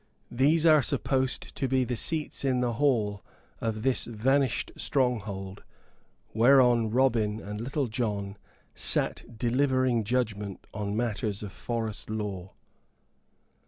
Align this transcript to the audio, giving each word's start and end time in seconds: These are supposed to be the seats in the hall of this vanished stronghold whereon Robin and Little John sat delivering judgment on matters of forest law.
These 0.31 0.65
are 0.65 0.81
supposed 0.81 1.55
to 1.55 1.67
be 1.67 1.83
the 1.83 1.95
seats 1.95 2.43
in 2.43 2.61
the 2.61 2.73
hall 2.73 3.23
of 3.59 3.83
this 3.83 4.05
vanished 4.05 4.71
stronghold 4.75 5.61
whereon 6.33 6.89
Robin 6.89 7.39
and 7.39 7.61
Little 7.61 7.85
John 7.85 8.35
sat 8.73 9.37
delivering 9.37 10.03
judgment 10.03 10.65
on 10.73 10.97
matters 10.97 11.43
of 11.43 11.51
forest 11.51 12.09
law. 12.09 12.53